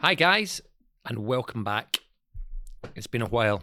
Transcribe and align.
Hi, 0.00 0.14
guys, 0.14 0.60
and 1.06 1.18
welcome 1.26 1.64
back. 1.64 1.98
It's 2.94 3.06
been 3.08 3.22
a 3.22 3.26
while. 3.26 3.62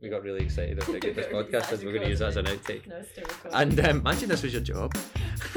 We 0.00 0.08
got 0.08 0.22
really 0.22 0.44
excited 0.44 0.80
about 0.80 1.02
this 1.02 1.26
podcast 1.32 1.72
and 1.72 1.82
we're 1.82 1.92
going 1.92 2.04
to 2.04 2.08
use 2.10 2.20
that 2.20 2.28
as 2.28 2.36
an 2.36 2.46
outtake. 2.46 2.86
No, 2.86 2.96
it's 2.96 3.10
still 3.10 3.24
recording. 3.24 3.60
And 3.78 3.80
um, 3.80 3.96
imagine 3.98 4.28
this 4.28 4.44
was 4.44 4.52
your 4.52 4.62
job. 4.62 4.94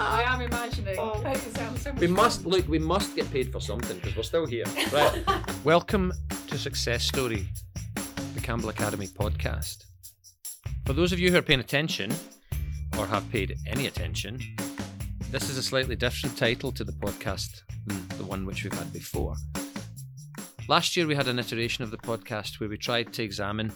I 0.00 0.24
am 0.26 0.40
imagining. 0.40 0.96
Oh. 0.98 1.20
That 1.22 1.36
sounds 1.36 1.82
so 1.82 1.92
much 1.92 2.00
We 2.00 2.06
fun. 2.06 2.16
must 2.16 2.46
look. 2.46 2.66
We 2.68 2.78
must 2.78 3.14
get 3.14 3.30
paid 3.30 3.52
for 3.52 3.60
something 3.60 3.96
because 3.98 4.16
we're 4.16 4.22
still 4.22 4.46
here, 4.46 4.64
right? 4.90 5.22
Welcome 5.64 6.12
to 6.46 6.56
Success 6.56 7.04
Story, 7.04 7.46
the 8.34 8.40
Campbell 8.40 8.70
Academy 8.70 9.08
podcast. 9.08 9.84
For 10.86 10.94
those 10.94 11.12
of 11.12 11.18
you 11.20 11.30
who 11.30 11.36
are 11.36 11.42
paying 11.42 11.60
attention, 11.60 12.14
or 12.98 13.06
have 13.06 13.30
paid 13.30 13.58
any 13.66 13.86
attention, 13.86 14.40
this 15.30 15.50
is 15.50 15.58
a 15.58 15.62
slightly 15.62 15.96
different 15.96 16.38
title 16.38 16.72
to 16.72 16.84
the 16.84 16.92
podcast 16.92 17.60
than 17.86 18.08
the 18.18 18.24
one 18.24 18.46
which 18.46 18.64
we've 18.64 18.72
had 18.72 18.92
before. 18.92 19.36
Last 20.68 20.96
year, 20.96 21.06
we 21.06 21.14
had 21.14 21.28
an 21.28 21.38
iteration 21.38 21.84
of 21.84 21.90
the 21.90 21.98
podcast 21.98 22.58
where 22.58 22.68
we 22.68 22.78
tried 22.78 23.12
to 23.14 23.22
examine 23.22 23.72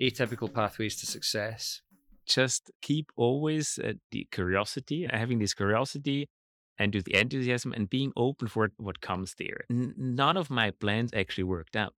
atypical 0.00 0.52
pathways 0.52 0.96
to 1.00 1.06
success. 1.06 1.82
just 2.26 2.70
keep 2.82 3.10
always 3.16 3.78
uh, 3.82 3.94
the 4.12 4.26
curiosity, 4.30 5.08
having 5.10 5.38
this 5.38 5.54
curiosity 5.54 6.28
and 6.78 6.92
the 6.92 7.14
enthusiasm 7.14 7.72
and 7.72 7.88
being 7.90 8.12
open 8.16 8.46
for 8.48 8.70
what 8.76 9.00
comes 9.00 9.34
there. 9.38 9.64
N- 9.70 9.94
none 9.96 10.36
of 10.36 10.50
my 10.50 10.70
plans 10.70 11.10
actually 11.14 11.44
worked 11.44 11.74
out. 11.74 11.94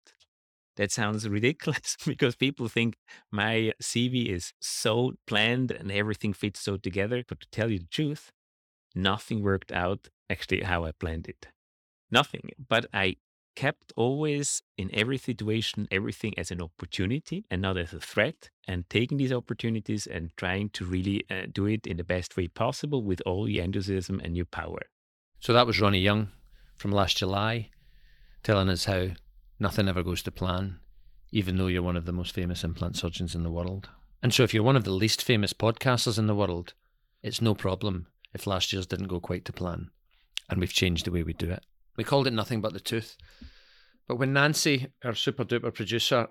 That 0.77 0.93
sounds 0.93 1.29
ridiculous 1.39 1.97
because 2.07 2.37
people 2.37 2.69
think 2.69 2.95
my 3.31 3.73
CV 3.83 4.27
is 4.29 4.53
so 4.61 5.13
planned 5.27 5.71
and 5.73 5.91
everything 5.93 6.33
fits 6.33 6.61
so 6.61 6.77
together. 6.77 7.25
But 7.29 7.41
to 7.41 7.49
tell 7.51 7.71
you 7.71 7.81
the 7.81 7.87
truth, 7.91 8.31
nothing 8.95 9.43
worked 9.43 9.73
out 9.73 10.09
actually 10.31 10.63
how 10.63 10.85
I 10.85 10.93
planned 10.93 11.27
it. 11.29 11.49
Nothing. 12.11 12.51
But 12.69 12.87
I 12.93 13.17
kept 13.57 13.93
always 13.97 14.63
in 14.79 14.91
every 14.95 15.19
situation 15.19 15.89
everything 15.91 16.33
as 16.39 16.51
an 16.51 16.63
opportunity 16.63 17.45
and 17.51 17.61
not 17.61 17.77
as 17.77 17.93
a 17.93 18.01
threat 18.01 18.49
and 18.67 18.89
taking 18.89 19.19
these 19.19 19.33
opportunities 19.33 20.07
and 20.07 20.31
trying 20.37 20.69
to 20.71 20.85
really 20.85 21.25
uh, 21.31 21.43
do 21.53 21.67
it 21.67 21.87
in 21.87 21.97
the 21.97 22.05
best 22.05 22.37
way 22.37 22.47
possible 22.49 23.03
with 23.03 23.21
all 23.27 23.49
your 23.49 23.65
enthusiasm 23.65 24.21
and 24.23 24.37
your 24.37 24.47
power 24.47 24.81
So 25.41 25.53
that 25.53 25.67
was 25.67 25.81
Ronnie 25.81 26.01
Jung 26.01 26.29
from 26.77 26.93
last 26.93 27.17
July 27.19 27.71
telling 28.43 28.69
us 28.69 28.85
how 28.85 29.09
nothing 29.59 29.89
ever 29.89 30.03
goes 30.03 30.23
to 30.23 30.31
plan, 30.31 30.79
even 31.31 31.57
though 31.57 31.67
you're 31.67 31.83
one 31.83 31.97
of 31.97 32.07
the 32.07 32.13
most 32.13 32.33
famous 32.33 32.65
implant 32.65 32.97
surgeons 32.97 33.35
in 33.35 33.43
the 33.43 33.51
world. 33.51 33.91
And 34.23 34.33
so 34.33 34.43
if 34.43 34.55
you're 34.55 34.63
one 34.63 34.77
of 34.77 34.85
the 34.85 34.91
least 34.91 35.23
famous 35.23 35.53
podcasters 35.53 36.19
in 36.19 36.27
the 36.27 36.35
world, 36.35 36.75
it's 37.23 37.43
no 37.43 37.55
problem 37.55 38.07
if 38.33 38.47
last 38.47 38.73
year's 38.73 38.87
didn't 38.87 39.09
go 39.09 39.21
quite 39.21 39.45
to 39.47 39.53
plan. 39.53 39.91
And 40.49 40.61
we've 40.61 40.73
changed 40.73 41.05
the 41.05 41.11
way 41.11 41.23
we 41.23 41.33
do 41.33 41.51
it. 41.51 41.65
We 41.97 42.05
called 42.05 42.27
it 42.27 42.33
Nothing 42.33 42.61
But 42.61 42.73
the 42.73 42.81
Tooth. 42.81 43.17
But 44.09 44.17
when 44.17 44.33
Nancy, 44.33 44.89
our 45.05 45.15
super 45.15 45.45
duper 45.45 45.73
producer, 45.73 46.29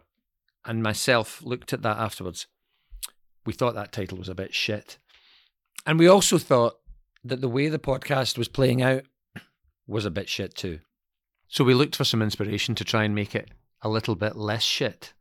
and 0.66 0.84
myself 0.84 1.42
looked 1.44 1.74
at 1.74 1.82
that 1.84 1.98
afterwards, 1.98 2.48
we 3.46 3.54
thought 3.54 3.76
that 3.76 3.92
title 3.92 4.18
was 4.18 4.30
a 4.30 4.36
bit 4.36 4.54
shit. 4.54 4.98
And 5.86 5.98
we 5.98 6.08
also 6.08 6.38
thought 6.38 6.76
that 7.24 7.42
the 7.42 7.50
way 7.50 7.70
the 7.70 7.80
podcast 7.80 8.38
was 8.38 8.48
playing 8.48 8.82
out 8.82 9.04
was 9.88 10.06
a 10.06 10.12
bit 10.12 10.30
shit 10.30 10.56
too. 10.56 10.80
So 11.48 11.64
we 11.64 11.74
looked 11.74 11.96
for 11.96 12.04
some 12.04 12.22
inspiration 12.22 12.76
to 12.76 12.84
try 12.84 13.04
and 13.04 13.16
make 13.16 13.34
it 13.34 13.50
a 13.82 13.90
little 13.90 14.16
bit 14.16 14.36
less 14.36 14.62
shit. 14.62 15.14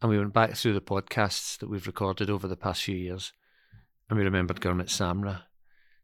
And 0.00 0.10
we 0.10 0.18
went 0.18 0.32
back 0.32 0.54
through 0.54 0.74
the 0.74 0.80
podcasts 0.80 1.56
that 1.58 1.70
we've 1.70 1.86
recorded 1.86 2.28
over 2.28 2.48
the 2.48 2.56
past 2.56 2.82
few 2.82 2.96
years. 2.96 3.32
And 4.08 4.18
we 4.18 4.24
remembered 4.24 4.60
Gurmit 4.60 4.88
Samra, 4.88 5.42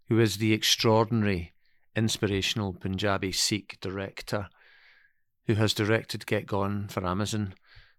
who 0.09 0.21
is 0.21 0.39
the 0.39 0.53
extraordinary, 0.53 1.53
inspirational 1.97 2.73
Punjabi 2.73 3.33
Sikh 3.33 3.79
director 3.81 4.49
who 5.47 5.55
has 5.55 5.75
directed 5.75 6.27
Get 6.27 6.47
Gone 6.47 6.87
for 6.89 7.05
Amazon, 7.05 7.55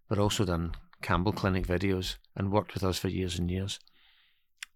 but 0.08 0.18
also 0.18 0.44
done 0.44 0.74
Campbell 1.02 1.32
Clinic 1.32 1.66
videos 1.66 2.16
and 2.34 2.50
worked 2.50 2.74
with 2.74 2.84
us 2.84 2.98
for 2.98 3.08
years 3.08 3.38
and 3.38 3.50
years. 3.50 3.78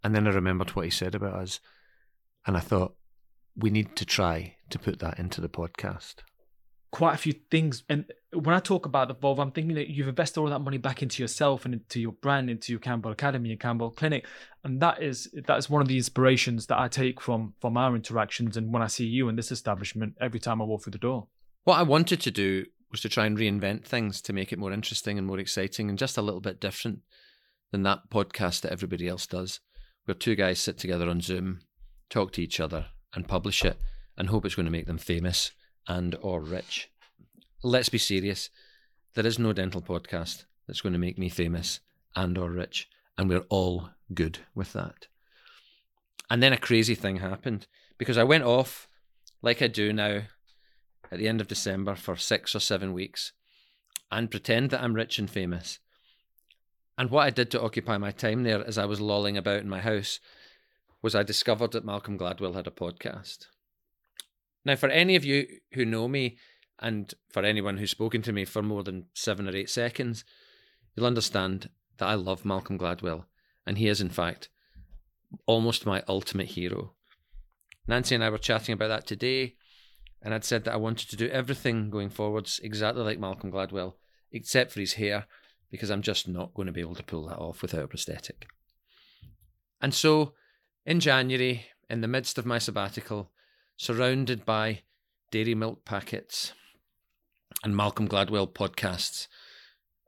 And 0.04 0.14
then 0.14 0.26
I 0.26 0.30
remembered 0.30 0.70
what 0.70 0.84
he 0.84 0.90
said 0.90 1.14
about 1.14 1.34
us. 1.34 1.60
And 2.46 2.56
I 2.56 2.60
thought, 2.60 2.94
we 3.56 3.70
need 3.70 3.96
to 3.96 4.04
try 4.04 4.56
to 4.70 4.78
put 4.78 4.98
that 4.98 5.18
into 5.18 5.40
the 5.40 5.48
podcast. 5.48 6.16
Quite 6.90 7.14
a 7.14 7.18
few 7.18 7.34
things. 7.50 7.82
And 7.88 8.04
when 8.32 8.54
I 8.54 8.60
talk 8.60 8.86
about 8.86 9.10
Evolve, 9.10 9.38
I'm 9.38 9.50
thinking 9.50 9.74
that 9.76 9.88
you've 9.88 10.08
invested 10.08 10.40
all 10.40 10.48
that 10.48 10.60
money 10.60 10.78
back 10.78 11.02
into 11.02 11.22
yourself 11.22 11.64
and 11.64 11.74
into 11.74 12.00
your 12.00 12.12
brand, 12.12 12.50
into 12.50 12.72
your 12.72 12.80
Campbell 12.80 13.12
Academy 13.12 13.50
and 13.50 13.60
Campbell 13.60 13.90
Clinic. 13.90 14.26
And 14.64 14.80
that 14.80 15.02
is 15.02 15.30
that 15.46 15.58
is 15.58 15.70
one 15.70 15.82
of 15.82 15.88
the 15.88 15.96
inspirations 15.96 16.66
that 16.66 16.78
I 16.78 16.88
take 16.88 17.20
from 17.20 17.54
from 17.60 17.76
our 17.76 17.94
interactions 17.94 18.56
and 18.56 18.72
when 18.72 18.82
I 18.82 18.86
see 18.86 19.06
you 19.06 19.28
in 19.28 19.36
this 19.36 19.52
establishment 19.52 20.14
every 20.20 20.40
time 20.40 20.60
I 20.60 20.64
walk 20.64 20.84
through 20.84 20.92
the 20.92 20.98
door. 20.98 21.28
What 21.64 21.78
I 21.78 21.82
wanted 21.82 22.20
to 22.20 22.30
do 22.30 22.66
was 22.90 23.00
to 23.00 23.08
try 23.08 23.26
and 23.26 23.36
reinvent 23.36 23.84
things 23.84 24.22
to 24.22 24.32
make 24.32 24.52
it 24.52 24.58
more 24.58 24.72
interesting 24.72 25.18
and 25.18 25.26
more 25.26 25.38
exciting 25.38 25.88
and 25.88 25.98
just 25.98 26.16
a 26.16 26.22
little 26.22 26.40
bit 26.40 26.60
different 26.60 27.00
than 27.72 27.82
that 27.82 28.10
podcast 28.10 28.60
that 28.60 28.72
everybody 28.72 29.08
else 29.08 29.26
does, 29.26 29.60
where 30.04 30.14
two 30.14 30.36
guys 30.36 30.60
sit 30.60 30.78
together 30.78 31.08
on 31.08 31.20
Zoom, 31.20 31.60
talk 32.08 32.32
to 32.32 32.42
each 32.42 32.60
other, 32.60 32.86
and 33.12 33.26
publish 33.26 33.64
it 33.64 33.78
and 34.16 34.28
hope 34.28 34.46
it's 34.46 34.54
going 34.54 34.66
to 34.66 34.72
make 34.72 34.86
them 34.86 34.98
famous 34.98 35.50
and 35.86 36.16
or 36.20 36.40
rich. 36.40 36.90
Let's 37.62 37.88
be 37.88 37.98
serious. 37.98 38.50
There 39.14 39.26
is 39.26 39.38
no 39.38 39.52
dental 39.52 39.82
podcast 39.82 40.44
that's 40.66 40.80
going 40.80 40.92
to 40.92 40.98
make 40.98 41.18
me 41.18 41.28
famous 41.28 41.80
and 42.14 42.36
or 42.36 42.50
rich, 42.50 42.88
and 43.16 43.28
we're 43.28 43.46
all 43.48 43.90
good 44.12 44.40
with 44.54 44.72
that. 44.72 45.06
And 46.30 46.42
then 46.42 46.52
a 46.52 46.58
crazy 46.58 46.94
thing 46.94 47.16
happened 47.16 47.66
because 47.98 48.18
I 48.18 48.24
went 48.24 48.44
off 48.44 48.88
like 49.42 49.62
I 49.62 49.68
do 49.68 49.92
now 49.92 50.22
at 51.10 51.18
the 51.18 51.28
end 51.28 51.40
of 51.40 51.48
December 51.48 51.94
for 51.94 52.16
six 52.16 52.54
or 52.54 52.60
seven 52.60 52.92
weeks 52.92 53.32
and 54.10 54.30
pretend 54.30 54.70
that 54.70 54.82
I'm 54.82 54.94
rich 54.94 55.18
and 55.18 55.30
famous. 55.30 55.78
And 56.98 57.10
what 57.10 57.26
I 57.26 57.30
did 57.30 57.50
to 57.50 57.62
occupy 57.62 57.98
my 57.98 58.10
time 58.10 58.42
there 58.42 58.66
as 58.66 58.78
I 58.78 58.86
was 58.86 59.00
lolling 59.00 59.36
about 59.36 59.60
in 59.60 59.68
my 59.68 59.80
house 59.80 60.18
was 61.02 61.14
I 61.14 61.22
discovered 61.22 61.72
that 61.72 61.84
Malcolm 61.84 62.18
Gladwell 62.18 62.54
had 62.54 62.66
a 62.66 62.70
podcast. 62.70 63.46
Now, 64.66 64.74
for 64.74 64.88
any 64.88 65.14
of 65.14 65.24
you 65.24 65.46
who 65.74 65.84
know 65.84 66.08
me, 66.08 66.38
and 66.80 67.14
for 67.30 67.44
anyone 67.44 67.76
who's 67.76 67.92
spoken 67.92 68.20
to 68.22 68.32
me 68.32 68.44
for 68.44 68.62
more 68.62 68.82
than 68.82 69.06
seven 69.14 69.48
or 69.48 69.54
eight 69.54 69.70
seconds, 69.70 70.24
you'll 70.96 71.06
understand 71.06 71.70
that 71.98 72.08
I 72.08 72.14
love 72.14 72.44
Malcolm 72.44 72.76
Gladwell, 72.76 73.26
and 73.64 73.78
he 73.78 73.86
is, 73.86 74.00
in 74.00 74.10
fact, 74.10 74.48
almost 75.46 75.86
my 75.86 76.02
ultimate 76.08 76.48
hero. 76.48 76.94
Nancy 77.86 78.16
and 78.16 78.24
I 78.24 78.28
were 78.28 78.38
chatting 78.38 78.72
about 78.72 78.88
that 78.88 79.06
today, 79.06 79.54
and 80.20 80.34
I'd 80.34 80.44
said 80.44 80.64
that 80.64 80.74
I 80.74 80.78
wanted 80.78 81.10
to 81.10 81.16
do 81.16 81.28
everything 81.28 81.88
going 81.88 82.10
forwards 82.10 82.58
exactly 82.60 83.04
like 83.04 83.20
Malcolm 83.20 83.52
Gladwell, 83.52 83.94
except 84.32 84.72
for 84.72 84.80
his 84.80 84.94
hair, 84.94 85.26
because 85.70 85.90
I'm 85.90 86.02
just 86.02 86.26
not 86.26 86.54
going 86.54 86.66
to 86.66 86.72
be 86.72 86.80
able 86.80 86.96
to 86.96 87.04
pull 87.04 87.28
that 87.28 87.38
off 87.38 87.62
without 87.62 87.84
a 87.84 87.88
prosthetic. 87.88 88.48
And 89.80 89.94
so, 89.94 90.34
in 90.84 90.98
January, 90.98 91.66
in 91.88 92.00
the 92.00 92.08
midst 92.08 92.36
of 92.36 92.46
my 92.46 92.58
sabbatical, 92.58 93.30
surrounded 93.76 94.44
by 94.44 94.82
dairy 95.30 95.54
milk 95.54 95.84
packets 95.84 96.52
and 97.62 97.76
Malcolm 97.76 98.08
Gladwell 98.08 98.48
podcasts, 98.48 99.26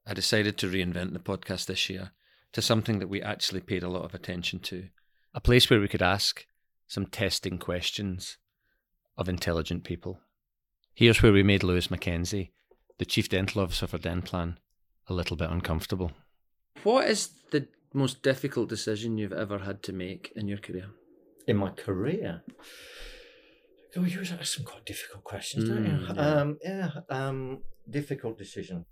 I 0.07 0.15
decided 0.15 0.57
to 0.59 0.71
reinvent 0.71 1.13
the 1.13 1.19
podcast 1.19 1.67
this 1.67 1.91
year 1.91 2.13
to 2.53 2.63
something 2.63 2.99
that 2.99 3.09
we 3.09 3.21
actually 3.23 3.61
paid 3.61 3.83
a 3.83 3.89
lot 3.89 4.05
of 4.05 4.15
attention 4.15 4.59
to. 4.61 4.89
A 5.35 5.41
place 5.41 5.69
where 5.69 5.81
we 5.81 5.89
could 5.89 6.03
ask 6.03 6.47
some 6.87 7.07
testing 7.07 7.59
questions 7.59 8.39
of 9.17 9.29
intelligent 9.29 9.85
people. 9.85 10.21
Here's 10.95 11.23
where 11.23 11.33
we 11.33 11.43
made 11.43 11.63
Lewis 11.63 11.91
Mackenzie, 11.91 12.53
the 12.99 13.05
Chief 13.05 13.29
Dental 13.29 13.63
Officer 13.63 13.87
for 13.87 13.99
Denplan, 13.99 14.57
a 15.09 15.15
little 15.15 15.37
bit 15.37 15.51
uncomfortable. 15.51 16.13
What 16.83 17.09
is 17.09 17.31
the 17.51 17.69
most 17.93 18.23
difficult 18.23 18.69
decision 18.69 19.19
you've 19.19 19.33
ever 19.33 19.59
had 19.59 19.83
to 19.85 19.93
make 19.93 20.33
in 20.35 20.49
your 20.49 20.59
career? 20.59 20.87
In 21.47 21.57
my 21.57 21.71
career. 21.71 22.43
Oh, 23.97 24.05
you 24.05 24.17
always 24.17 24.33
ask 24.33 24.45
some 24.57 24.65
quite 24.65 24.85
difficult 24.85 25.25
questions, 25.25 25.69
don't 25.69 25.85
Mm, 25.85 26.09
you? 26.09 26.15
yeah. 26.15 26.41
Um, 26.41 26.59
yeah. 26.63 26.91
Um, 27.09 27.63
difficult 27.89 28.37
decision. 28.39 28.85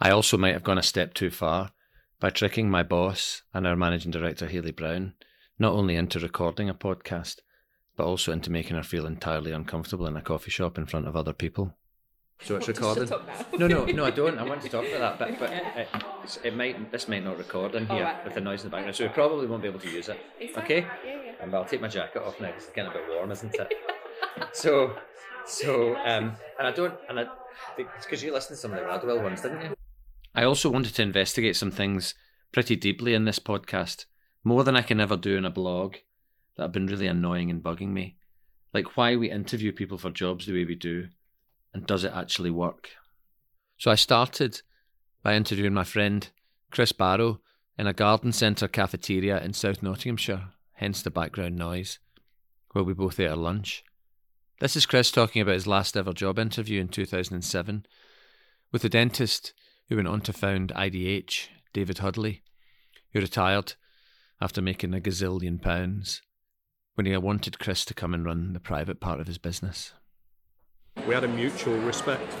I 0.00 0.10
also 0.10 0.36
might 0.38 0.54
have 0.54 0.64
gone 0.64 0.78
a 0.78 0.82
step 0.82 1.14
too 1.14 1.30
far 1.30 1.72
by 2.18 2.30
tricking 2.30 2.70
my 2.70 2.82
boss 2.82 3.42
and 3.52 3.66
our 3.66 3.76
managing 3.76 4.10
director, 4.10 4.46
Haley 4.46 4.72
Brown, 4.72 5.14
not 5.58 5.74
only 5.74 5.96
into 5.96 6.18
recording 6.18 6.68
a 6.68 6.74
podcast, 6.74 7.40
but 7.96 8.06
also 8.06 8.32
into 8.32 8.50
making 8.50 8.76
her 8.76 8.82
feel 8.82 9.06
entirely 9.06 9.52
uncomfortable 9.52 10.06
in 10.06 10.16
a 10.16 10.22
coffee 10.22 10.50
shop 10.50 10.78
in 10.78 10.86
front 10.86 11.06
of 11.06 11.14
other 11.14 11.32
people. 11.34 11.76
So 12.40 12.56
it's 12.56 12.66
What, 12.66 12.74
just 12.76 12.80
recorded. 12.80 13.08
shut 13.10 13.20
up 13.20 13.52
now? 13.52 13.58
No, 13.58 13.66
no, 13.68 13.84
no, 13.84 14.04
I 14.06 14.10
don't. 14.10 14.38
I 14.38 14.42
want 14.44 14.62
to 14.62 14.68
talk 14.68 14.84
about 14.86 15.18
that, 15.18 15.38
but, 15.38 15.38
but 15.38 15.50
Okay. 15.50 15.86
it, 16.24 16.40
it 16.46 16.56
might 16.56 16.90
this 16.90 17.06
might 17.06 17.22
not 17.22 17.38
record 17.38 17.74
in 17.76 17.86
Oh, 17.88 17.94
here 17.94 18.04
right. 18.04 18.24
with 18.24 18.34
the 18.34 18.40
noise 18.40 18.62
in 18.64 18.70
the 18.70 18.74
background, 18.74 18.96
so 18.96 19.04
we 19.04 19.10
probably 19.10 19.46
won't 19.46 19.62
be 19.62 19.68
able 19.68 19.78
to 19.80 19.90
use 19.90 20.08
it. 20.08 20.18
Is 20.40 20.56
Okay. 20.56 20.80
Yeah, 20.80 21.22
yeah. 21.24 21.32
And 21.40 21.54
I'll 21.54 21.64
take 21.64 21.80
my 21.80 21.86
jacket 21.88 22.22
off 22.22 22.40
now 22.40 22.48
because 22.48 22.64
it's 22.64 22.72
getting 22.72 22.90
a 22.90 22.94
bit 22.94 23.04
warm, 23.10 23.30
isn't 23.30 23.54
it? 23.54 23.72
so, 24.52 24.96
so, 25.46 25.96
um, 25.96 26.36
and 26.58 26.66
I 26.66 26.72
don't, 26.72 26.94
and 27.08 27.20
I, 27.20 27.26
because 27.76 28.22
you 28.22 28.32
listened 28.32 28.56
to 28.56 28.60
some 28.60 28.72
of 28.72 28.78
the 28.78 28.84
Gladwell 28.84 29.22
ones, 29.22 29.40
didn't 29.42 29.62
you? 29.62 29.74
I 30.34 30.44
also 30.44 30.70
wanted 30.70 30.94
to 30.94 31.02
investigate 31.02 31.56
some 31.56 31.70
things 31.70 32.14
pretty 32.52 32.76
deeply 32.76 33.14
in 33.14 33.24
this 33.24 33.38
podcast, 33.38 34.06
more 34.44 34.64
than 34.64 34.76
I 34.76 34.82
can 34.82 35.00
ever 35.00 35.16
do 35.16 35.36
in 35.36 35.44
a 35.44 35.50
blog 35.50 35.96
that 36.56 36.64
have 36.64 36.72
been 36.72 36.86
really 36.86 37.06
annoying 37.06 37.50
and 37.50 37.62
bugging 37.62 37.88
me. 37.88 38.16
like 38.74 38.96
why 38.96 39.16
we 39.16 39.30
interview 39.30 39.72
people 39.72 39.98
for 39.98 40.10
jobs 40.10 40.46
the 40.46 40.52
way 40.52 40.64
we 40.64 40.74
do, 40.74 41.08
and 41.74 41.86
does 41.86 42.04
it 42.04 42.12
actually 42.14 42.50
work? 42.50 42.90
So 43.78 43.90
I 43.90 43.96
started 43.96 44.62
by 45.22 45.34
interviewing 45.34 45.74
my 45.74 45.84
friend 45.84 46.28
Chris 46.70 46.92
Barrow 46.92 47.40
in 47.78 47.86
a 47.86 47.92
garden 47.92 48.32
centre 48.32 48.68
cafeteria 48.68 49.42
in 49.42 49.52
South 49.52 49.82
Nottinghamshire, 49.82 50.48
hence 50.74 51.02
the 51.02 51.10
background 51.10 51.56
noise, 51.56 51.98
where 52.72 52.84
we 52.84 52.94
both 52.94 53.20
ate 53.20 53.28
our 53.28 53.36
lunch. 53.36 53.84
This 54.62 54.76
is 54.76 54.86
Chris 54.86 55.10
talking 55.10 55.42
about 55.42 55.54
his 55.54 55.66
last 55.66 55.96
ever 55.96 56.12
job 56.12 56.38
interview 56.38 56.80
in 56.80 56.86
2007 56.86 57.84
with 58.70 58.82
the 58.82 58.88
dentist 58.88 59.52
who 59.88 59.96
went 59.96 60.06
on 60.06 60.20
to 60.20 60.32
found 60.32 60.72
IDH, 60.76 61.48
David 61.72 61.98
Hudley, 61.98 62.44
who 63.12 63.18
retired 63.18 63.74
after 64.40 64.62
making 64.62 64.94
a 64.94 65.00
gazillion 65.00 65.60
pounds 65.60 66.22
when 66.94 67.06
he 67.06 67.16
wanted 67.16 67.58
Chris 67.58 67.84
to 67.86 67.92
come 67.92 68.14
and 68.14 68.24
run 68.24 68.52
the 68.52 68.60
private 68.60 69.00
part 69.00 69.18
of 69.18 69.26
his 69.26 69.36
business. 69.36 69.94
We 71.08 71.14
had 71.14 71.24
a 71.24 71.28
mutual 71.28 71.78
respect. 71.78 72.32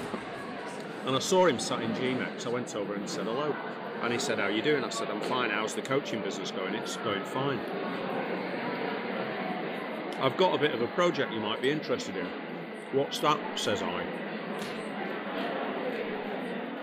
And 1.06 1.16
I 1.16 1.18
saw 1.18 1.46
him 1.46 1.58
sat 1.58 1.82
in 1.82 1.90
GMEX. 1.94 2.46
I 2.46 2.50
went 2.50 2.76
over 2.76 2.94
and 2.94 3.10
said 3.10 3.24
hello. 3.24 3.52
And 4.02 4.12
he 4.12 4.20
said, 4.20 4.38
How 4.38 4.44
are 4.44 4.52
you 4.52 4.62
doing? 4.62 4.84
I 4.84 4.90
said, 4.90 5.10
I'm 5.10 5.20
fine. 5.22 5.50
How's 5.50 5.74
the 5.74 5.82
coaching 5.82 6.20
business 6.20 6.52
going? 6.52 6.76
It's 6.76 6.98
going 6.98 7.24
fine. 7.24 7.58
I've 10.22 10.36
got 10.36 10.54
a 10.54 10.58
bit 10.58 10.72
of 10.72 10.80
a 10.80 10.86
project 10.86 11.32
you 11.32 11.40
might 11.40 11.60
be 11.60 11.68
interested 11.68 12.16
in. 12.16 12.26
What's 12.92 13.18
that? 13.18 13.40
says 13.58 13.82
I. 13.82 14.06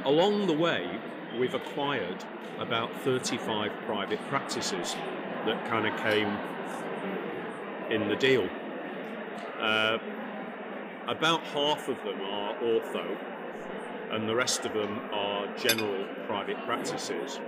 Along 0.03 0.45
the 0.45 0.53
way, 0.53 0.85
we've 1.39 1.53
acquired 1.53 2.21
about 2.59 2.93
35 3.03 3.71
private 3.85 4.19
practices 4.27 4.97
that 5.45 5.65
kind 5.69 5.87
of 5.87 5.97
came 6.01 6.27
in 7.89 8.09
the 8.09 8.17
deal. 8.17 8.45
Uh, 9.57 9.99
about 11.07 11.41
half 11.45 11.87
of 11.87 11.95
them 12.03 12.19
are 12.19 12.55
ortho, 12.55 13.17
and 14.11 14.27
the 14.27 14.35
rest 14.35 14.65
of 14.65 14.73
them 14.73 14.99
are 15.13 15.47
general 15.55 16.05
private 16.27 16.57
practices. 16.65 17.39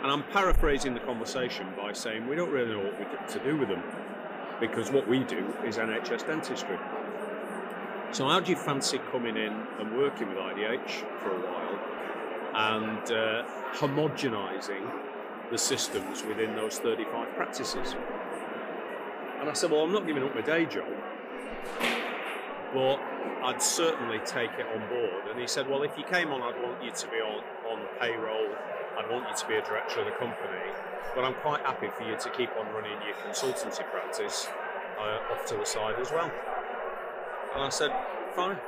And 0.00 0.12
I'm 0.12 0.22
paraphrasing 0.22 0.94
the 0.94 1.00
conversation 1.00 1.66
by 1.76 1.92
saying 1.92 2.28
we 2.28 2.36
don't 2.36 2.50
really 2.50 2.70
know 2.70 2.84
what 2.84 2.96
we 3.00 3.04
get 3.06 3.26
to 3.30 3.40
do 3.40 3.56
with 3.56 3.68
them 3.68 3.82
because 4.60 4.90
what 4.90 5.06
we 5.06 5.24
do 5.24 5.54
is 5.64 5.76
NHS 5.76 6.26
dentistry. 6.26 6.78
So, 8.10 8.26
how 8.26 8.40
do 8.40 8.50
you 8.50 8.56
fancy 8.56 8.98
coming 9.12 9.36
in 9.36 9.52
and 9.78 9.96
working 9.98 10.28
with 10.28 10.38
IDH 10.38 11.04
for 11.20 11.30
a 11.30 11.40
while 11.40 11.78
and 12.54 13.12
uh, 13.12 13.44
homogenising 13.74 14.90
the 15.50 15.58
systems 15.58 16.24
within 16.24 16.54
those 16.54 16.78
35 16.78 17.34
practices? 17.34 17.94
And 19.40 19.48
I 19.48 19.52
said, 19.52 19.70
Well, 19.70 19.82
I'm 19.82 19.92
not 19.92 20.06
giving 20.06 20.22
up 20.24 20.34
my 20.34 20.40
day 20.40 20.64
job, 20.64 20.88
but 22.72 22.98
I'd 23.44 23.62
certainly 23.62 24.20
take 24.24 24.50
it 24.58 24.66
on 24.74 24.88
board. 24.88 25.28
And 25.30 25.38
he 25.38 25.46
said, 25.46 25.68
Well, 25.68 25.82
if 25.82 25.96
you 25.98 26.04
came 26.04 26.30
on, 26.32 26.42
I'd 26.42 26.60
want 26.62 26.82
you 26.82 26.90
to 26.90 27.06
be 27.08 27.18
on, 27.18 27.44
on 27.70 27.86
payroll, 28.00 28.48
I'd 28.98 29.10
want 29.10 29.28
you 29.28 29.36
to 29.36 29.46
be 29.46 29.54
a 29.54 29.62
director 29.62 30.00
of 30.00 30.06
the 30.06 30.12
company, 30.12 30.72
but 31.14 31.24
I'm 31.24 31.34
quite 31.34 31.60
happy 31.62 31.88
for 31.96 32.04
you 32.04 32.16
to 32.16 32.30
keep 32.30 32.50
on 32.56 32.66
running 32.74 32.98
your 33.04 33.14
consultancy 33.26 33.88
practice 33.90 34.48
uh, 34.98 35.32
off 35.32 35.44
to 35.46 35.56
the 35.56 35.64
side 35.64 35.96
as 36.00 36.10
well. 36.10 36.30
And 37.54 37.62
I 37.62 37.68
said, 37.68 37.90
Fine. 38.34 38.58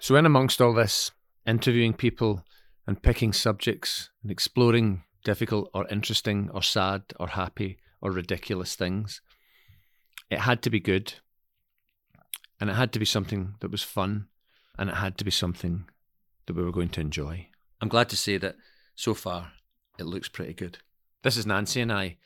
So, 0.00 0.16
in 0.16 0.26
amongst 0.26 0.60
all 0.60 0.74
this, 0.74 1.10
interviewing 1.46 1.94
people 1.94 2.44
and 2.86 3.02
picking 3.02 3.32
subjects 3.32 4.10
and 4.22 4.30
exploring 4.30 5.04
difficult 5.24 5.70
or 5.74 5.86
interesting 5.88 6.50
or 6.52 6.62
sad 6.62 7.02
or 7.20 7.28
happy 7.28 7.78
or 8.00 8.10
ridiculous 8.10 8.74
things, 8.74 9.20
it 10.30 10.40
had 10.40 10.62
to 10.62 10.70
be 10.70 10.80
good 10.80 11.14
and 12.60 12.70
it 12.70 12.74
had 12.74 12.92
to 12.92 12.98
be 12.98 13.04
something 13.04 13.54
that 13.60 13.70
was 13.70 13.82
fun 13.82 14.26
and 14.78 14.88
it 14.88 14.96
had 14.96 15.18
to 15.18 15.24
be 15.24 15.30
something 15.30 15.88
that 16.46 16.56
we 16.56 16.62
were 16.62 16.72
going 16.72 16.88
to 16.88 17.00
enjoy. 17.00 17.48
I'm 17.80 17.88
glad 17.88 18.08
to 18.10 18.16
say 18.16 18.38
that 18.38 18.56
so 18.94 19.14
far 19.14 19.52
it 19.98 20.06
looks 20.06 20.28
pretty 20.28 20.54
good. 20.54 20.78
This 21.22 21.36
is 21.36 21.46
Nancy 21.46 21.80
and 21.80 21.92
I 21.92 22.16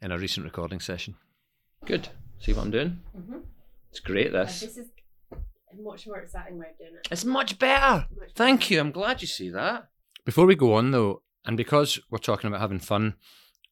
in 0.00 0.12
a 0.12 0.18
recent 0.18 0.44
recording 0.44 0.78
session. 0.80 1.16
Good. 1.84 2.08
See 2.38 2.52
what 2.52 2.62
I'm 2.64 2.70
doing? 2.70 3.00
Mhm. 3.16 3.42
It's 3.90 4.00
great, 4.00 4.32
this. 4.32 4.60
This 4.60 4.76
is 4.76 4.88
a 5.32 5.36
much 5.82 6.06
more 6.06 6.18
exciting 6.18 6.58
way 6.58 6.66
of 6.70 6.78
doing 6.78 6.94
it. 6.94 7.08
It's 7.10 7.24
much 7.24 7.58
better. 7.58 8.06
Much 8.16 8.30
Thank 8.34 8.60
better. 8.60 8.74
you. 8.74 8.80
I'm 8.80 8.92
glad 8.92 9.22
you 9.22 9.26
see 9.28 9.50
that. 9.50 9.88
Before 10.24 10.46
we 10.46 10.54
go 10.54 10.74
on, 10.74 10.92
though, 10.92 11.22
and 11.44 11.56
because 11.56 11.98
we're 12.10 12.18
talking 12.18 12.48
about 12.48 12.60
having 12.60 12.78
fun, 12.78 13.14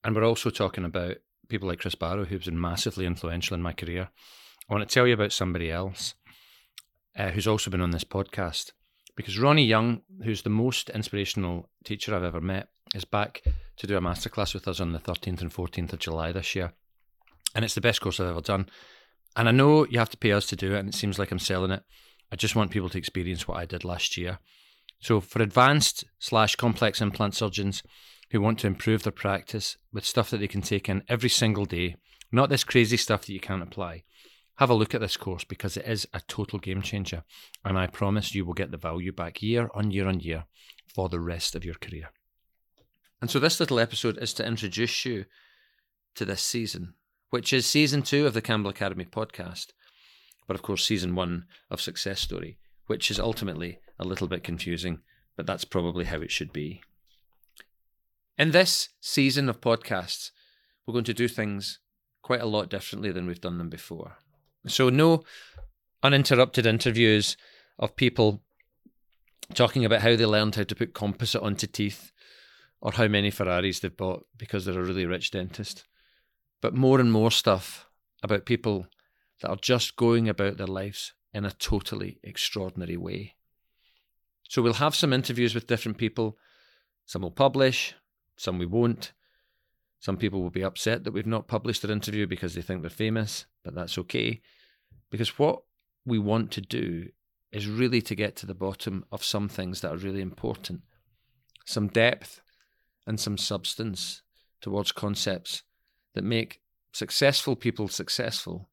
and 0.05 0.15
we're 0.17 0.25
also 0.27 0.51
talking 0.51 0.85
about 0.85 1.19
people 1.49 1.69
like 1.69 1.79
Chris 1.81 1.95
Barrow, 1.95 2.25
who's 2.25 2.47
been 2.47 2.61
massively 2.61 3.07
influential 3.07 3.55
in 3.55 3.63
my 3.63 3.73
career, 3.73 4.11
I 4.69 4.75
want 4.75 4.89
to 4.89 4.93
tell 4.93 5.07
you 5.07 5.15
about 5.15 5.33
somebody 5.33 5.71
else 5.71 6.15
uh, 7.17 7.31
who's 7.31 7.47
also 7.47 7.71
been 7.71 7.81
on 7.81 7.91
this 7.93 8.05
podcast. 8.05 8.73
Because 9.15 9.39
Ronnie 9.39 9.65
Jung, 9.67 10.03
who's 10.25 10.43
the 10.43 10.51
most 10.51 10.89
inspirational 10.91 11.69
teacher 11.85 12.15
I've 12.15 12.25
ever 12.25 12.41
met, 12.41 12.69
is 12.95 13.05
back 13.05 13.43
to 13.83 13.89
do 13.89 13.97
a 13.97 14.01
masterclass 14.01 14.55
with 14.55 14.69
us 14.69 14.79
on 14.79 14.93
the 14.93 15.01
13th 15.01 15.41
and 15.41 15.53
14th 15.53 15.93
of 15.93 15.99
July 15.99 16.31
this 16.31 16.55
year. 16.55 16.73
And 17.53 17.65
it's 17.65 17.75
the 17.75 17.81
best 17.81 18.01
course 18.01 18.21
I've 18.21 18.29
ever 18.29 18.41
done. 18.41 18.69
And 19.35 19.49
I 19.49 19.51
know 19.53 19.85
you 19.87 19.99
have 19.99 20.11
to 20.11 20.17
pay 20.17 20.31
us 20.31 20.47
to 20.47 20.57
do 20.57 20.77
it, 20.77 20.79
and 20.79 20.89
it 20.89 20.95
seems 20.95 21.19
like 21.19 21.33
I'm 21.33 21.41
selling 21.41 21.73
it. 21.73 21.83
I 22.31 22.37
just 22.37 22.55
want 22.55 22.71
people 22.71 22.89
to 22.91 22.99
experience 22.99 23.49
what 23.49 23.57
I 23.57 23.67
did 23.67 23.85
last 23.85 24.17
year. 24.17 24.39
So, 25.01 25.21
for 25.21 25.43
advanced 25.43 26.05
slash 26.21 26.55
complex 26.55 27.01
implant 27.01 27.35
surgeons 27.35 27.83
who 28.31 28.41
want 28.41 28.61
to 28.61 28.69
improve 28.69 29.03
their 29.03 29.11
practice 29.11 29.77
with 29.93 30.05
stuff 30.05 30.31
that 30.31 30.39
they 30.39 30.47
can 30.47 30.63
take 30.63 30.89
in 30.89 31.03
every 31.09 31.29
single 31.29 31.65
day, 31.65 31.97
not 32.31 32.51
this 32.51 32.63
crazy 32.63 32.97
stuff 32.97 33.27
that 33.27 33.33
you 33.33 33.41
can't 33.41 33.65
apply, 33.65 34.05
have 34.59 34.71
a 34.71 34.75
look 34.75 34.95
at 34.95 35.01
this 35.01 35.17
course 35.17 35.43
because 35.43 35.77
it 35.77 35.87
is 35.87 36.07
a 36.15 36.21
total 36.29 36.61
game 36.61 36.83
changer. 36.83 37.25
And 37.65 37.77
I 37.77 37.89
promise 37.89 38.33
you 38.33 38.45
will 38.45 38.55
get 38.55 38.71
the 38.71 38.77
value 38.77 39.11
back 39.11 39.43
year 39.43 39.69
on 39.75 39.91
year 39.91 40.07
on 40.07 40.21
year 40.21 40.45
for 40.95 41.09
the 41.09 41.19
rest 41.19 41.57
of 41.57 41.65
your 41.65 41.75
career. 41.75 42.11
And 43.23 43.31
so, 43.31 43.39
this 43.39 43.61
little 43.61 43.79
episode 43.79 44.19
is 44.19 44.35
to 44.35 44.45
introduce 44.45 45.05
you 45.05 45.27
to 46.17 46.25
this 46.25 46.43
season, 46.43 46.95
which 47.31 47.53
is 47.53 47.65
season 47.65 48.03
two 48.03 48.27
of 48.27 48.35
the 48.35 48.43
Campbell 48.43 48.71
Academy 48.71 49.05
podcast, 49.05 49.69
but 50.49 50.57
of 50.57 50.63
course, 50.63 50.85
season 50.85 51.15
one 51.15 51.45
of 51.71 51.81
Success 51.81 52.19
Story, 52.19 52.59
which 52.89 53.13
is 53.13 53.21
ultimately 53.21 53.79
a 53.97 54.05
little 54.05 54.27
bit 54.27 54.43
confusing, 54.43 55.03
but 55.37 55.47
that's 55.47 55.65
probably 55.65 56.07
how 56.07 56.21
it 56.21 56.33
should 56.33 56.53
be. 56.53 56.83
In 58.37 58.51
this 58.51 58.89
season 59.01 59.49
of 59.49 59.61
podcasts, 59.61 60.33
we're 60.85 60.93
going 60.93 61.05
to 61.05 61.15
do 61.15 61.29
things 61.29 61.79
quite 62.23 62.41
a 62.41 62.47
lot 62.47 62.69
differently 62.69 63.13
than 63.13 63.29
we've 63.29 63.41
done 63.41 63.59
them 63.59 63.71
before. 63.71 64.17
So, 64.67 64.89
no 64.89 65.23
uninterrupted 66.03 66.67
interviews 66.67 67.37
of 67.79 67.95
people 67.95 68.43
talking 69.55 69.85
about 69.85 70.01
how 70.03 70.17
they 70.17 70.27
learned 70.27 70.57
how 70.57 70.65
to 70.65 70.75
put 70.75 70.93
composite 70.93 71.43
onto 71.43 71.69
teeth 71.69 72.12
or 72.83 72.93
how 72.93 73.07
many 73.07 73.31
Ferraris 73.31 73.79
they've 73.79 73.97
bought 73.97 74.27
because 74.37 74.65
they're 74.65 74.79
a 74.79 74.85
really 74.85 75.07
rich 75.07 75.31
dentist. 75.31 75.85
But 76.61 76.75
more 76.75 77.01
and 77.01 77.13
more 77.13 77.31
stuff 77.31 77.87
about 78.25 78.45
people 78.45 78.87
that 79.41 79.49
are 79.49 79.57
just 79.57 79.97
going 79.97 80.29
about 80.29 80.57
their 80.57 80.67
lives 80.67 81.15
in 81.33 81.45
a 81.45 81.53
totally 81.53 82.19
extraordinary 82.25 82.97
way. 82.97 83.37
So 84.49 84.61
we'll 84.61 84.75
have 84.75 84.97
some 84.97 85.13
interviews 85.13 85.55
with 85.55 85.69
different 85.69 85.97
people. 85.97 86.37
Some 87.07 87.23
will 87.23 87.31
publish, 87.31 87.95
some 88.37 88.59
we 88.59 88.67
won't. 88.67 89.13
Some 90.01 90.17
people 90.17 90.43
will 90.43 90.51
be 90.51 90.65
upset 90.65 91.05
that 91.05 91.13
we've 91.13 91.25
not 91.25 91.47
published 91.47 91.83
their 91.83 91.93
interview 91.93 92.27
because 92.27 92.55
they 92.55 92.63
think 92.63 92.83
they're 92.83 92.91
famous, 92.91 93.47
but 93.63 93.77
that's 93.77 93.97
okay. 93.99 94.41
Because 95.09 95.39
what 95.39 95.63
we 96.05 96.19
want 96.19 96.51
to 96.51 96.61
do 96.61 97.11
is 97.53 97.69
really 97.69 98.03
to 98.03 98.17
get 98.17 98.35
to 98.37 98.47
the 98.47 98.55
bottom 98.55 99.05
of 99.13 99.23
some 99.23 99.49
things 99.49 99.81
that 99.81 99.93
are 99.93 99.97
really 99.97 100.21
important, 100.21 100.81
some 101.65 101.87
depth 101.87 102.41
and 103.07 103.19
some 103.19 103.39
substance 103.39 104.23
towards 104.61 104.93
concepts 104.93 105.63
that 106.15 106.25
make 106.25 106.61
successful 106.93 107.57
people 107.57 107.89
successful, 107.89 108.69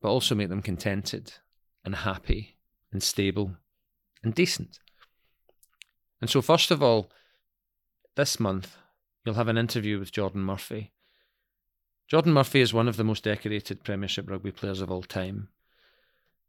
but 0.00 0.08
also 0.08 0.34
make 0.34 0.48
them 0.48 0.62
contented 0.62 1.34
and 1.84 1.94
happy 1.96 2.56
and 2.92 3.02
stable 3.02 3.56
and 4.22 4.34
decent. 4.34 4.78
And 6.20 6.30
so, 6.30 6.40
first 6.40 6.70
of 6.70 6.82
all, 6.82 7.10
this 8.16 8.40
month, 8.40 8.76
you'll 9.24 9.34
have 9.34 9.48
an 9.48 9.58
interview 9.58 9.98
with 9.98 10.12
Jordan 10.12 10.42
Murphy. 10.42 10.92
Jordan 12.08 12.32
Murphy 12.32 12.60
is 12.60 12.72
one 12.72 12.88
of 12.88 12.96
the 12.96 13.04
most 13.04 13.24
decorated 13.24 13.84
Premiership 13.84 14.30
rugby 14.30 14.52
players 14.52 14.80
of 14.80 14.90
all 14.90 15.02
time, 15.02 15.48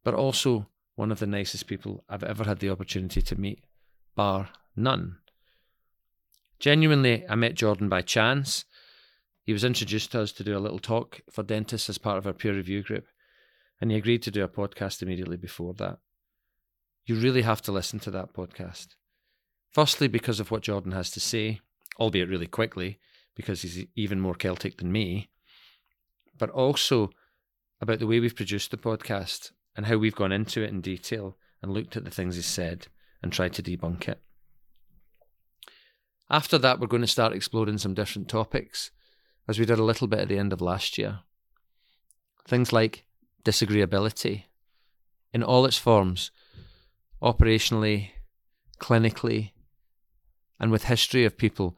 but 0.03 0.13
also 0.13 0.67
one 0.95 1.11
of 1.11 1.19
the 1.19 1.27
nicest 1.27 1.67
people 1.67 2.03
I've 2.07 2.23
ever 2.23 2.43
had 2.43 2.59
the 2.59 2.69
opportunity 2.69 3.21
to 3.21 3.39
meet, 3.39 3.63
bar 4.15 4.49
none. 4.75 5.17
Genuinely, 6.59 7.25
I 7.27 7.35
met 7.35 7.55
Jordan 7.55 7.89
by 7.89 8.01
chance. 8.01 8.65
He 9.43 9.53
was 9.53 9.63
introduced 9.63 10.11
to 10.13 10.21
us 10.21 10.31
to 10.33 10.43
do 10.43 10.57
a 10.57 10.59
little 10.59 10.79
talk 10.79 11.21
for 11.31 11.43
dentists 11.43 11.89
as 11.89 11.97
part 11.97 12.17
of 12.17 12.25
our 12.25 12.33
peer 12.33 12.53
review 12.53 12.81
group, 12.81 13.05
and 13.79 13.91
he 13.91 13.97
agreed 13.97 14.23
to 14.23 14.31
do 14.31 14.43
a 14.43 14.47
podcast 14.47 15.01
immediately 15.01 15.37
before 15.37 15.73
that. 15.75 15.99
You 17.05 17.15
really 17.15 17.43
have 17.43 17.61
to 17.63 17.71
listen 17.71 17.99
to 17.99 18.11
that 18.11 18.33
podcast. 18.33 18.95
Firstly, 19.69 20.07
because 20.07 20.39
of 20.39 20.49
what 20.49 20.63
Jordan 20.63 20.93
has 20.93 21.11
to 21.11 21.19
say, 21.19 21.59
albeit 21.99 22.29
really 22.29 22.47
quickly, 22.47 22.97
because 23.35 23.61
he's 23.61 23.85
even 23.95 24.19
more 24.19 24.33
Celtic 24.33 24.77
than 24.77 24.91
me, 24.91 25.29
but 26.37 26.49
also 26.49 27.11
about 27.81 27.99
the 27.99 28.07
way 28.07 28.19
we've 28.19 28.35
produced 28.35 28.71
the 28.71 28.77
podcast 28.77 29.51
and 29.75 29.85
how 29.85 29.97
we've 29.97 30.15
gone 30.15 30.31
into 30.31 30.63
it 30.63 30.69
in 30.69 30.81
detail 30.81 31.37
and 31.61 31.71
looked 31.71 31.97
at 31.97 32.05
the 32.05 32.11
things 32.11 32.35
he's 32.35 32.45
said 32.45 32.87
and 33.21 33.31
tried 33.31 33.53
to 33.53 33.61
debunk 33.61 34.07
it. 34.07 34.21
After 36.29 36.57
that, 36.57 36.79
we're 36.79 36.87
going 36.87 37.01
to 37.01 37.07
start 37.07 37.33
exploring 37.33 37.77
some 37.77 37.93
different 37.93 38.27
topics, 38.27 38.89
as 39.47 39.59
we 39.59 39.65
did 39.65 39.77
a 39.77 39.83
little 39.83 40.07
bit 40.07 40.19
at 40.19 40.27
the 40.27 40.39
end 40.39 40.51
of 40.53 40.61
last 40.61 40.97
year. 40.97 41.19
Things 42.47 42.73
like 42.73 43.05
disagreeability 43.43 44.45
in 45.33 45.43
all 45.43 45.65
its 45.65 45.77
forms, 45.77 46.31
operationally, 47.21 48.09
clinically, 48.79 49.51
and 50.59 50.71
with 50.71 50.85
history 50.85 51.25
of 51.25 51.37
people 51.37 51.77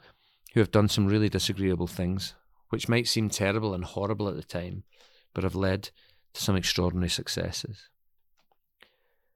who 0.54 0.62
have 0.62 0.72
done 0.72 0.88
some 0.88 1.08
really 1.08 1.28
disagreeable 1.28 1.88
things, 1.88 2.34
which 2.70 2.88
might 2.88 3.08
seem 3.08 3.30
terrible 3.30 3.74
and 3.74 3.84
horrible 3.84 4.30
at 4.30 4.36
the 4.36 4.44
time, 4.44 4.84
but 5.34 5.44
have 5.44 5.56
led 5.56 5.90
to 6.34 6.42
some 6.42 6.56
extraordinary 6.56 7.10
successes. 7.10 7.90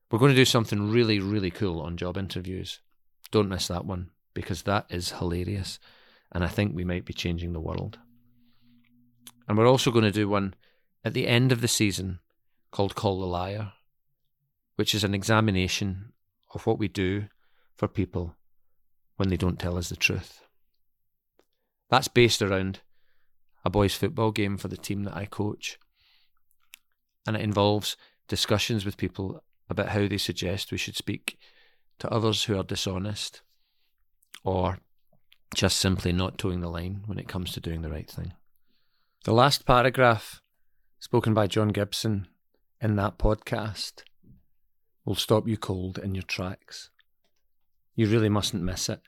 We're 0.09 0.19
going 0.19 0.31
to 0.31 0.35
do 0.35 0.45
something 0.45 0.89
really, 0.89 1.19
really 1.19 1.51
cool 1.51 1.81
on 1.81 1.97
job 1.97 2.17
interviews. 2.17 2.79
Don't 3.31 3.49
miss 3.49 3.67
that 3.67 3.85
one 3.85 4.11
because 4.33 4.63
that 4.63 4.85
is 4.89 5.13
hilarious. 5.13 5.79
And 6.31 6.43
I 6.43 6.47
think 6.47 6.75
we 6.75 6.85
might 6.85 7.05
be 7.05 7.13
changing 7.13 7.53
the 7.53 7.59
world. 7.59 7.99
And 9.47 9.57
we're 9.57 9.67
also 9.67 9.91
going 9.91 10.05
to 10.05 10.11
do 10.11 10.29
one 10.29 10.53
at 11.03 11.13
the 11.13 11.27
end 11.27 11.51
of 11.51 11.61
the 11.61 11.67
season 11.67 12.19
called 12.71 12.95
Call 12.95 13.19
the 13.19 13.25
Liar, 13.25 13.73
which 14.75 14.95
is 14.95 15.03
an 15.03 15.13
examination 15.13 16.13
of 16.53 16.65
what 16.65 16.79
we 16.79 16.87
do 16.87 17.25
for 17.75 17.87
people 17.87 18.35
when 19.17 19.29
they 19.29 19.37
don't 19.37 19.59
tell 19.59 19.77
us 19.77 19.89
the 19.89 19.95
truth. 19.95 20.41
That's 21.89 22.07
based 22.07 22.41
around 22.41 22.79
a 23.65 23.69
boys' 23.69 23.95
football 23.95 24.31
game 24.31 24.57
for 24.57 24.67
the 24.67 24.77
team 24.77 25.03
that 25.03 25.15
I 25.15 25.25
coach. 25.25 25.77
And 27.27 27.35
it 27.35 27.41
involves 27.41 27.97
discussions 28.27 28.85
with 28.85 28.97
people 28.97 29.43
about 29.69 29.89
how 29.89 30.07
they 30.07 30.17
suggest 30.17 30.71
we 30.71 30.77
should 30.77 30.95
speak 30.95 31.37
to 31.99 32.09
others 32.09 32.45
who 32.45 32.57
are 32.57 32.63
dishonest 32.63 33.41
or 34.43 34.79
just 35.53 35.77
simply 35.77 36.11
not 36.11 36.37
toeing 36.37 36.61
the 36.61 36.69
line 36.69 37.03
when 37.05 37.19
it 37.19 37.27
comes 37.27 37.51
to 37.51 37.59
doing 37.59 37.81
the 37.81 37.89
right 37.89 38.09
thing. 38.09 38.33
The 39.23 39.33
last 39.33 39.65
paragraph, 39.65 40.41
spoken 40.99 41.33
by 41.33 41.47
John 41.47 41.69
Gibson 41.69 42.27
in 42.79 42.95
that 42.95 43.17
podcast, 43.17 44.03
will 45.05 45.15
stop 45.15 45.47
you 45.47 45.57
cold 45.57 45.97
in 45.97 46.15
your 46.15 46.23
tracks. 46.23 46.89
You 47.95 48.07
really 48.07 48.29
mustn't 48.29 48.63
miss 48.63 48.89
it. 48.89 49.01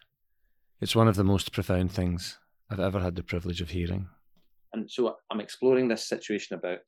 It's 0.81 0.95
one 0.95 1.07
of 1.07 1.15
the 1.15 1.23
most 1.23 1.53
profound 1.53 1.91
things 1.91 2.37
I've 2.69 2.79
ever 2.79 2.99
had 2.99 3.15
the 3.15 3.23
privilege 3.23 3.61
of 3.61 3.69
hearing. 3.69 4.09
And 4.73 4.89
so 4.89 5.15
I'm 5.31 5.39
exploring 5.39 5.87
this 5.87 6.07
situation 6.07 6.57
about 6.57 6.79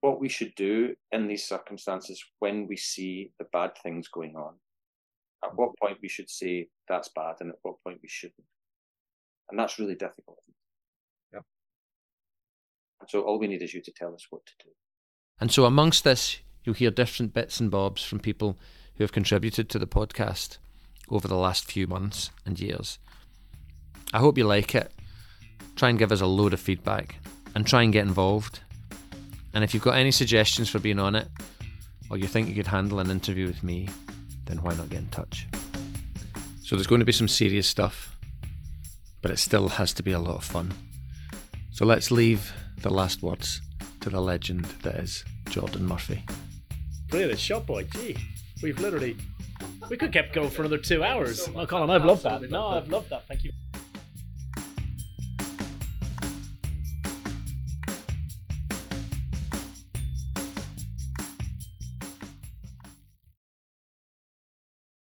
what 0.00 0.20
we 0.20 0.28
should 0.28 0.54
do 0.56 0.94
in 1.12 1.26
these 1.26 1.44
circumstances 1.44 2.22
when 2.40 2.66
we 2.66 2.76
see 2.76 3.32
the 3.38 3.46
bad 3.52 3.72
things 3.82 4.08
going 4.08 4.34
on 4.36 4.54
at 5.46 5.56
what 5.56 5.78
point 5.80 5.98
we 6.02 6.08
should 6.08 6.28
say 6.28 6.68
that's 6.88 7.08
bad 7.08 7.36
and 7.40 7.50
at 7.50 7.58
what 7.62 7.82
point 7.82 7.98
we 8.02 8.08
shouldn't. 8.08 8.44
And 9.50 9.58
that's 9.58 9.78
really 9.78 9.94
difficult. 9.94 10.38
Yeah. 11.32 11.40
And 13.00 13.08
so 13.08 13.22
all 13.22 13.38
we 13.38 13.46
need 13.46 13.62
is 13.62 13.72
you 13.72 13.80
to 13.82 13.92
tell 13.92 14.14
us 14.14 14.26
what 14.30 14.44
to 14.46 14.52
do. 14.64 14.70
And 15.40 15.52
so 15.52 15.64
amongst 15.64 16.04
this, 16.04 16.38
you'll 16.64 16.74
hear 16.74 16.90
different 16.90 17.32
bits 17.32 17.60
and 17.60 17.70
bobs 17.70 18.02
from 18.02 18.18
people 18.18 18.56
who 18.96 19.04
have 19.04 19.12
contributed 19.12 19.68
to 19.70 19.78
the 19.78 19.86
podcast 19.86 20.58
over 21.10 21.28
the 21.28 21.36
last 21.36 21.70
few 21.70 21.86
months 21.86 22.30
and 22.44 22.58
years. 22.58 22.98
I 24.12 24.18
hope 24.18 24.38
you 24.38 24.44
like 24.44 24.74
it. 24.74 24.90
Try 25.76 25.90
and 25.90 25.98
give 25.98 26.10
us 26.10 26.20
a 26.20 26.26
load 26.26 26.52
of 26.52 26.60
feedback 26.60 27.16
and 27.54 27.66
try 27.66 27.82
and 27.82 27.92
get 27.92 28.06
involved. 28.06 28.60
And 29.54 29.62
if 29.62 29.74
you've 29.74 29.82
got 29.82 29.96
any 29.96 30.10
suggestions 30.10 30.68
for 30.68 30.78
being 30.78 30.98
on 30.98 31.14
it, 31.14 31.28
or 32.10 32.16
you 32.16 32.26
think 32.26 32.48
you 32.48 32.54
could 32.54 32.66
handle 32.66 32.98
an 32.98 33.10
interview 33.10 33.46
with 33.46 33.62
me, 33.62 33.88
then 34.46 34.62
why 34.62 34.74
not 34.74 34.88
get 34.88 35.00
in 35.00 35.08
touch? 35.08 35.46
So 36.62 36.74
there's 36.76 36.86
going 36.86 37.00
to 37.00 37.04
be 37.04 37.12
some 37.12 37.28
serious 37.28 37.66
stuff, 37.66 38.16
but 39.22 39.30
it 39.30 39.38
still 39.38 39.68
has 39.68 39.92
to 39.94 40.02
be 40.02 40.12
a 40.12 40.18
lot 40.18 40.36
of 40.36 40.44
fun. 40.44 40.72
So 41.70 41.84
let's 41.84 42.10
leave 42.10 42.52
the 42.80 42.90
last 42.90 43.22
words 43.22 43.60
to 44.00 44.10
the 44.10 44.20
legend 44.20 44.64
that 44.82 44.96
is 44.96 45.24
Jordan 45.50 45.86
Murphy. 45.86 46.24
Brilliant 47.08 47.38
shot, 47.38 47.66
boy. 47.66 47.84
Gee, 47.84 48.16
we've 48.62 48.78
literally 48.80 49.16
we 49.88 49.96
could 49.96 50.12
keep 50.12 50.32
going 50.32 50.50
for 50.50 50.62
another 50.62 50.78
two 50.78 51.04
hours. 51.04 51.48
Well, 51.50 51.66
Colin, 51.66 51.90
I've 51.90 52.04
loved 52.04 52.24
that. 52.24 52.50
No, 52.50 52.68
I've 52.68 52.88
loved 52.88 53.10
that. 53.10 53.26
Thank 53.28 53.44
you. 53.44 53.52